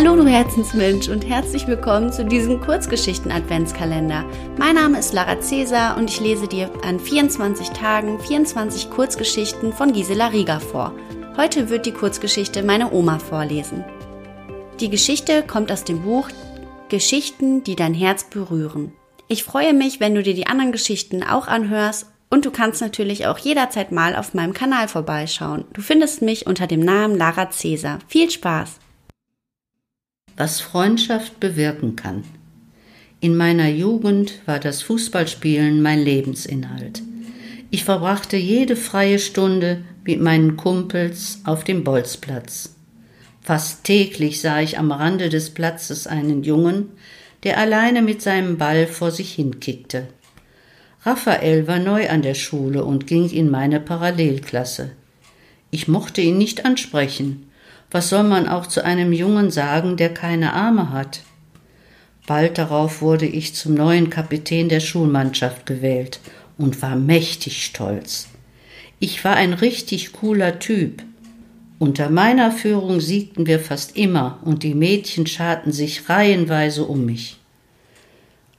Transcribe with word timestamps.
Hallo 0.00 0.14
du 0.14 0.28
Herzensmensch 0.28 1.08
und 1.08 1.28
herzlich 1.28 1.66
willkommen 1.66 2.12
zu 2.12 2.24
diesem 2.24 2.60
Kurzgeschichten-Adventskalender. 2.60 4.24
Mein 4.56 4.76
Name 4.76 4.96
ist 4.96 5.12
Lara 5.12 5.40
Cäsar 5.40 5.96
und 5.96 6.08
ich 6.08 6.20
lese 6.20 6.46
dir 6.46 6.70
an 6.84 7.00
24 7.00 7.70
Tagen 7.70 8.20
24 8.20 8.90
Kurzgeschichten 8.90 9.72
von 9.72 9.92
Gisela 9.92 10.28
Rieger 10.28 10.60
vor. 10.60 10.94
Heute 11.36 11.68
wird 11.68 11.84
die 11.84 11.90
Kurzgeschichte 11.90 12.62
meine 12.62 12.92
Oma 12.92 13.18
vorlesen. 13.18 13.84
Die 14.78 14.88
Geschichte 14.88 15.42
kommt 15.42 15.72
aus 15.72 15.82
dem 15.82 16.02
Buch 16.02 16.28
Geschichten, 16.88 17.64
die 17.64 17.74
dein 17.74 17.92
Herz 17.92 18.22
berühren. 18.22 18.92
Ich 19.26 19.42
freue 19.42 19.74
mich, 19.74 19.98
wenn 19.98 20.14
du 20.14 20.22
dir 20.22 20.34
die 20.34 20.46
anderen 20.46 20.70
Geschichten 20.70 21.24
auch 21.24 21.48
anhörst 21.48 22.06
und 22.30 22.44
du 22.44 22.52
kannst 22.52 22.80
natürlich 22.80 23.26
auch 23.26 23.38
jederzeit 23.38 23.90
mal 23.90 24.14
auf 24.14 24.32
meinem 24.32 24.52
Kanal 24.52 24.86
vorbeischauen. 24.86 25.64
Du 25.72 25.80
findest 25.80 26.22
mich 26.22 26.46
unter 26.46 26.68
dem 26.68 26.84
Namen 26.84 27.16
Lara 27.16 27.50
Cäsar. 27.50 27.98
Viel 28.06 28.30
Spaß! 28.30 28.78
Was 30.38 30.60
Freundschaft 30.60 31.40
bewirken 31.40 31.96
kann. 31.96 32.22
In 33.20 33.36
meiner 33.36 33.68
Jugend 33.68 34.34
war 34.46 34.60
das 34.60 34.82
Fußballspielen 34.82 35.82
mein 35.82 35.98
Lebensinhalt. 35.98 37.02
Ich 37.70 37.84
verbrachte 37.84 38.36
jede 38.36 38.76
freie 38.76 39.18
Stunde 39.18 39.82
mit 40.04 40.20
meinen 40.20 40.56
Kumpels 40.56 41.40
auf 41.44 41.64
dem 41.64 41.82
Bolzplatz. 41.82 42.76
Fast 43.42 43.82
täglich 43.82 44.40
sah 44.40 44.60
ich 44.60 44.78
am 44.78 44.92
Rande 44.92 45.28
des 45.28 45.50
Platzes 45.50 46.06
einen 46.06 46.44
Jungen, 46.44 46.90
der 47.42 47.58
alleine 47.58 48.00
mit 48.00 48.22
seinem 48.22 48.58
Ball 48.58 48.86
vor 48.86 49.10
sich 49.10 49.32
hinkickte. 49.32 50.06
Raphael 51.02 51.66
war 51.66 51.80
neu 51.80 52.08
an 52.08 52.22
der 52.22 52.34
Schule 52.34 52.84
und 52.84 53.06
ging 53.06 53.28
in 53.28 53.50
meine 53.50 53.80
Parallelklasse. 53.80 54.92
Ich 55.70 55.88
mochte 55.88 56.20
ihn 56.20 56.38
nicht 56.38 56.64
ansprechen, 56.64 57.47
was 57.90 58.10
soll 58.10 58.24
man 58.24 58.48
auch 58.48 58.66
zu 58.66 58.84
einem 58.84 59.12
Jungen 59.12 59.50
sagen, 59.50 59.96
der 59.96 60.12
keine 60.12 60.52
Arme 60.52 60.90
hat? 60.90 61.22
Bald 62.26 62.58
darauf 62.58 63.00
wurde 63.00 63.26
ich 63.26 63.54
zum 63.54 63.74
neuen 63.74 64.10
Kapitän 64.10 64.68
der 64.68 64.80
Schulmannschaft 64.80 65.64
gewählt 65.64 66.20
und 66.58 66.82
war 66.82 66.96
mächtig 66.96 67.64
stolz. 67.64 68.28
Ich 69.00 69.24
war 69.24 69.36
ein 69.36 69.54
richtig 69.54 70.12
cooler 70.12 70.58
Typ. 70.58 71.02
Unter 71.78 72.10
meiner 72.10 72.50
Führung 72.50 73.00
siegten 73.00 73.46
wir 73.46 73.60
fast 73.60 73.96
immer 73.96 74.40
und 74.44 74.62
die 74.64 74.74
Mädchen 74.74 75.26
scharten 75.26 75.72
sich 75.72 76.08
reihenweise 76.10 76.84
um 76.84 77.06
mich. 77.06 77.38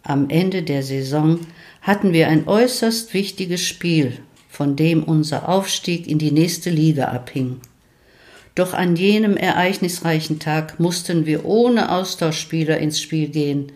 Am 0.02 0.30
Ende 0.30 0.64
der 0.64 0.82
Saison 0.82 1.40
hatten 1.82 2.14
wir 2.14 2.30
ein 2.30 2.48
äußerst 2.48 3.14
wichtiges 3.14 3.64
Spiel, 3.64 4.14
von 4.50 4.76
dem 4.76 5.04
unser 5.04 5.50
Aufstieg 5.50 6.08
in 6.08 6.18
die 6.18 6.32
nächste 6.32 6.70
Liga 6.70 7.10
abhing. 7.10 7.58
Doch 8.56 8.74
an 8.74 8.96
jenem 8.96 9.38
ereignisreichen 9.38 10.40
Tag 10.40 10.80
mussten 10.80 11.26
wir 11.26 11.46
ohne 11.46 11.92
Austauschspieler 11.92 12.78
ins 12.78 13.00
Spiel 13.00 13.30
gehen, 13.30 13.72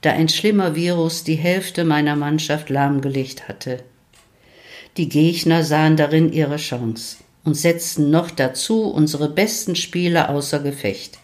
da 0.00 0.12
ein 0.12 0.28
schlimmer 0.28 0.74
Virus 0.76 1.24
die 1.24 1.34
Hälfte 1.34 1.84
meiner 1.84 2.14
Mannschaft 2.14 2.70
lahmgelegt 2.70 3.48
hatte. 3.48 3.82
Die 4.96 5.08
Gegner 5.08 5.64
sahen 5.64 5.96
darin 5.96 6.32
ihre 6.32 6.56
Chance 6.56 7.18
und 7.44 7.54
setzten 7.54 8.10
noch 8.10 8.30
dazu 8.30 8.90
unsere 8.90 9.28
besten 9.28 9.76
Spieler 9.76 10.30
außer 10.30 10.60
Gefecht. 10.60 11.18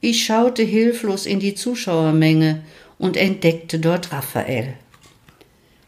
Ich 0.00 0.24
schaute 0.24 0.62
hilflos 0.62 1.26
in 1.26 1.40
die 1.40 1.54
Zuschauermenge 1.54 2.62
und 2.98 3.16
entdeckte 3.16 3.78
dort 3.78 4.12
Raphael. 4.12 4.74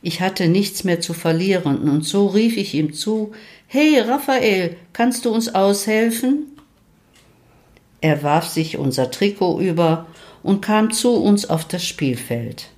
Ich 0.09 0.23
hatte 0.23 0.49
nichts 0.49 0.85
mehr 0.85 1.03
zu 1.03 1.13
verlieren, 1.13 1.87
und 1.87 2.03
so 2.03 2.29
rief 2.29 2.57
ich 2.57 2.73
ihm 2.73 2.95
zu 2.95 3.33
Hey, 3.67 4.01
Raphael, 4.01 4.75
kannst 4.95 5.27
du 5.27 5.31
uns 5.31 5.55
aushelfen? 5.55 6.47
Er 8.01 8.23
warf 8.23 8.47
sich 8.49 8.79
unser 8.79 9.11
Trikot 9.11 9.61
über 9.61 10.07
und 10.43 10.63
kam 10.63 10.95
zu 10.95 11.11
uns 11.11 11.51
auf 11.51 11.67
das 11.67 11.85
Spielfeld. 11.85 12.71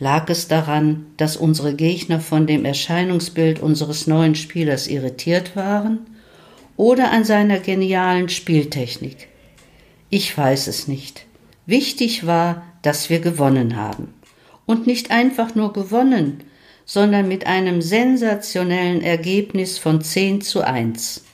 Lag 0.00 0.28
es 0.28 0.48
daran, 0.48 1.06
dass 1.18 1.36
unsere 1.36 1.72
Gegner 1.72 2.18
von 2.18 2.48
dem 2.48 2.64
Erscheinungsbild 2.64 3.60
unseres 3.60 4.08
neuen 4.08 4.34
Spielers 4.34 4.88
irritiert 4.88 5.54
waren, 5.54 6.00
oder 6.76 7.12
an 7.12 7.22
seiner 7.22 7.60
genialen 7.60 8.28
Spieltechnik? 8.28 9.28
Ich 10.08 10.36
weiß 10.36 10.66
es 10.66 10.88
nicht. 10.88 11.26
Wichtig 11.64 12.26
war, 12.26 12.64
dass 12.82 13.08
wir 13.08 13.20
gewonnen 13.20 13.76
haben. 13.76 14.14
Und 14.66 14.86
nicht 14.86 15.10
einfach 15.10 15.54
nur 15.54 15.72
gewonnen, 15.72 16.44
sondern 16.84 17.28
mit 17.28 17.46
einem 17.46 17.82
sensationellen 17.82 19.02
Ergebnis 19.02 19.78
von 19.78 20.00
10 20.00 20.40
zu 20.40 20.62
1. 20.62 21.24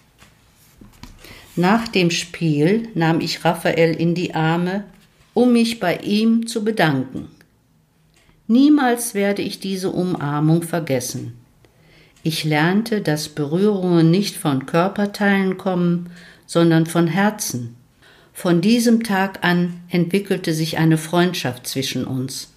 Nach 1.57 1.89
dem 1.89 2.11
Spiel 2.11 2.89
nahm 2.95 3.21
ich 3.21 3.45
Raphael 3.45 3.95
in 3.95 4.15
die 4.15 4.35
Arme, 4.35 4.85
um 5.33 5.53
mich 5.53 5.81
bei 5.81 5.97
ihm 5.99 6.47
zu 6.47 6.65
bedanken. 6.65 7.29
Niemals 8.47 9.15
werde 9.15 9.43
ich 9.43 9.59
diese 9.59 9.91
Umarmung 9.91 10.63
vergessen. 10.63 11.35
Ich 12.23 12.45
lernte, 12.45 13.01
dass 13.01 13.29
Berührungen 13.29 14.11
nicht 14.11 14.37
von 14.37 14.67
Körperteilen 14.67 15.57
kommen, 15.57 16.11
sondern 16.47 16.87
von 16.87 17.07
Herzen. 17.07 17.77
Von 18.33 18.61
diesem 18.61 19.03
Tag 19.03 19.45
an 19.45 19.81
entwickelte 19.89 20.53
sich 20.53 20.77
eine 20.77 20.99
Freundschaft 20.99 21.67
zwischen 21.67 22.05
uns. 22.05 22.53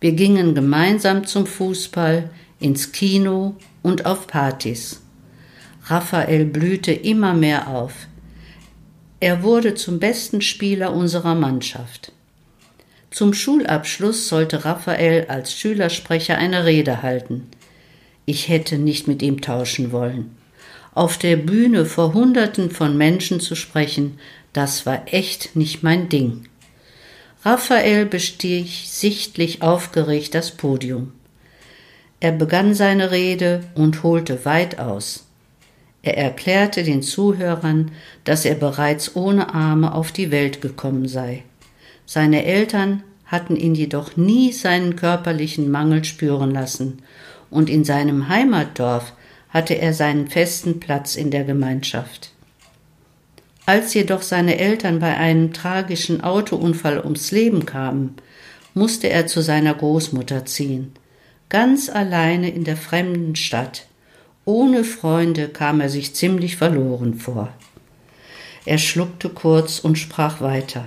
Wir 0.00 0.12
gingen 0.12 0.54
gemeinsam 0.54 1.26
zum 1.26 1.46
Fußball, 1.46 2.30
ins 2.60 2.92
Kino 2.92 3.56
und 3.82 4.06
auf 4.06 4.26
Partys. 4.26 5.00
Raphael 5.84 6.44
blühte 6.44 6.92
immer 6.92 7.34
mehr 7.34 7.68
auf. 7.68 7.92
Er 9.20 9.42
wurde 9.42 9.74
zum 9.74 9.98
besten 9.98 10.40
Spieler 10.40 10.92
unserer 10.92 11.34
Mannschaft. 11.34 12.12
Zum 13.10 13.32
Schulabschluss 13.32 14.28
sollte 14.28 14.64
Raphael 14.64 15.26
als 15.28 15.52
Schülersprecher 15.54 16.36
eine 16.38 16.64
Rede 16.64 17.02
halten. 17.02 17.48
Ich 18.26 18.48
hätte 18.48 18.78
nicht 18.78 19.08
mit 19.08 19.22
ihm 19.22 19.40
tauschen 19.40 19.90
wollen. 19.90 20.36
Auf 20.94 21.18
der 21.18 21.36
Bühne 21.36 21.86
vor 21.86 22.12
Hunderten 22.12 22.70
von 22.70 22.96
Menschen 22.96 23.40
zu 23.40 23.54
sprechen, 23.54 24.18
das 24.52 24.86
war 24.86 25.02
echt 25.06 25.56
nicht 25.56 25.82
mein 25.82 26.08
Ding. 26.08 26.48
Raphael 27.44 28.04
bestieg 28.06 28.68
sichtlich 28.68 29.62
aufgeregt 29.62 30.34
das 30.34 30.50
Podium. 30.50 31.12
Er 32.20 32.32
begann 32.32 32.74
seine 32.74 33.12
Rede 33.12 33.62
und 33.74 34.02
holte 34.02 34.44
weit 34.44 34.80
aus. 34.80 35.24
Er 36.02 36.16
erklärte 36.16 36.82
den 36.82 37.02
Zuhörern, 37.02 37.92
dass 38.24 38.44
er 38.44 38.54
bereits 38.56 39.14
ohne 39.14 39.54
Arme 39.54 39.94
auf 39.94 40.10
die 40.10 40.30
Welt 40.30 40.60
gekommen 40.60 41.06
sei. 41.06 41.44
Seine 42.06 42.44
Eltern 42.44 43.02
hatten 43.24 43.56
ihn 43.56 43.74
jedoch 43.74 44.16
nie 44.16 44.52
seinen 44.52 44.96
körperlichen 44.96 45.70
Mangel 45.70 46.04
spüren 46.04 46.50
lassen, 46.50 47.02
und 47.50 47.70
in 47.70 47.84
seinem 47.84 48.28
Heimatdorf 48.28 49.12
hatte 49.50 49.74
er 49.74 49.94
seinen 49.94 50.28
festen 50.28 50.80
Platz 50.80 51.14
in 51.14 51.30
der 51.30 51.44
Gemeinschaft. 51.44 52.30
Als 53.68 53.92
jedoch 53.92 54.22
seine 54.22 54.58
Eltern 54.58 54.98
bei 54.98 55.14
einem 55.18 55.52
tragischen 55.52 56.22
Autounfall 56.22 57.04
ums 57.04 57.32
Leben 57.32 57.66
kamen, 57.66 58.14
musste 58.72 59.10
er 59.10 59.26
zu 59.26 59.42
seiner 59.42 59.74
Großmutter 59.74 60.46
ziehen. 60.46 60.92
Ganz 61.50 61.90
alleine 61.90 62.48
in 62.48 62.64
der 62.64 62.78
fremden 62.78 63.36
Stadt. 63.36 63.86
Ohne 64.46 64.84
Freunde 64.84 65.50
kam 65.50 65.82
er 65.82 65.90
sich 65.90 66.14
ziemlich 66.14 66.56
verloren 66.56 67.12
vor. 67.12 67.52
Er 68.64 68.78
schluckte 68.78 69.28
kurz 69.28 69.80
und 69.80 69.98
sprach 69.98 70.40
weiter. 70.40 70.86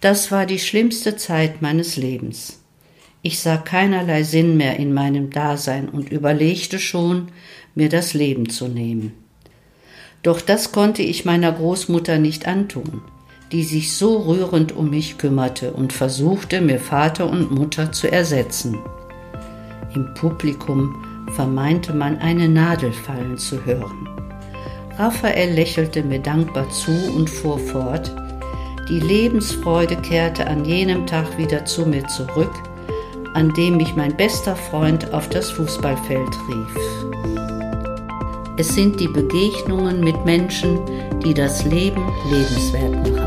Das 0.00 0.32
war 0.32 0.46
die 0.46 0.60
schlimmste 0.60 1.16
Zeit 1.16 1.60
meines 1.60 1.98
Lebens. 1.98 2.62
Ich 3.20 3.38
sah 3.40 3.58
keinerlei 3.58 4.22
Sinn 4.22 4.56
mehr 4.56 4.78
in 4.78 4.94
meinem 4.94 5.28
Dasein 5.28 5.90
und 5.90 6.10
überlegte 6.10 6.78
schon, 6.78 7.28
mir 7.74 7.90
das 7.90 8.14
Leben 8.14 8.48
zu 8.48 8.66
nehmen. 8.66 9.27
Doch 10.22 10.40
das 10.40 10.72
konnte 10.72 11.02
ich 11.02 11.24
meiner 11.24 11.52
Großmutter 11.52 12.18
nicht 12.18 12.46
antun, 12.46 13.02
die 13.52 13.62
sich 13.62 13.96
so 13.96 14.18
rührend 14.18 14.76
um 14.76 14.90
mich 14.90 15.18
kümmerte 15.18 15.72
und 15.72 15.92
versuchte, 15.92 16.60
mir 16.60 16.80
Vater 16.80 17.30
und 17.30 17.50
Mutter 17.50 17.92
zu 17.92 18.10
ersetzen. 18.10 18.78
Im 19.94 20.12
Publikum 20.14 21.04
vermeinte 21.34 21.92
man 21.94 22.18
eine 22.18 22.48
Nadel 22.48 22.92
fallen 22.92 23.38
zu 23.38 23.64
hören. 23.64 24.08
Raphael 24.98 25.54
lächelte 25.54 26.02
mir 26.02 26.18
dankbar 26.18 26.68
zu 26.70 26.90
und 27.14 27.30
fuhr 27.30 27.58
fort. 27.58 28.14
Die 28.88 28.98
Lebensfreude 28.98 29.96
kehrte 29.96 30.46
an 30.46 30.64
jenem 30.64 31.06
Tag 31.06 31.38
wieder 31.38 31.64
zu 31.64 31.86
mir 31.86 32.06
zurück, 32.08 32.52
an 33.34 33.52
dem 33.54 33.76
mich 33.76 33.94
mein 33.94 34.16
bester 34.16 34.56
Freund 34.56 35.12
auf 35.12 35.28
das 35.28 35.50
Fußballfeld 35.50 36.30
rief. 36.48 37.37
Es 38.58 38.74
sind 38.74 38.98
die 38.98 39.06
Begegnungen 39.06 40.00
mit 40.00 40.24
Menschen, 40.24 40.80
die 41.24 41.32
das 41.32 41.64
Leben 41.64 42.02
lebenswert 42.28 42.90
machen. 43.08 43.17